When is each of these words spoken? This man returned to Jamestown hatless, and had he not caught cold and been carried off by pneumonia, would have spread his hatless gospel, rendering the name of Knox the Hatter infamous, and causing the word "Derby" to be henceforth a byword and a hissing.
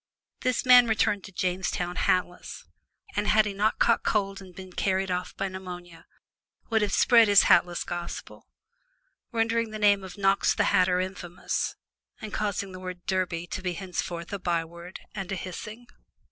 This 0.39 0.65
man 0.65 0.87
returned 0.87 1.23
to 1.25 1.31
Jamestown 1.31 1.95
hatless, 1.95 2.65
and 3.15 3.27
had 3.27 3.45
he 3.45 3.53
not 3.53 3.77
caught 3.77 4.01
cold 4.03 4.41
and 4.41 4.55
been 4.55 4.73
carried 4.73 5.11
off 5.11 5.37
by 5.37 5.47
pneumonia, 5.47 6.07
would 6.71 6.81
have 6.81 6.91
spread 6.91 7.27
his 7.27 7.43
hatless 7.43 7.83
gospel, 7.83 8.47
rendering 9.31 9.69
the 9.69 9.77
name 9.77 10.03
of 10.03 10.17
Knox 10.17 10.55
the 10.55 10.63
Hatter 10.73 10.99
infamous, 10.99 11.75
and 12.19 12.33
causing 12.33 12.71
the 12.71 12.79
word 12.79 13.05
"Derby" 13.05 13.45
to 13.51 13.61
be 13.61 13.73
henceforth 13.73 14.33
a 14.33 14.39
byword 14.39 15.01
and 15.13 15.31
a 15.31 15.35
hissing. 15.35 15.85